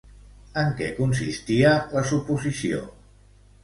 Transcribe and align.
En 0.61 0.71
què 0.79 0.87
consistia 1.01 1.77
la 1.99 2.07
suposició? 2.15 2.85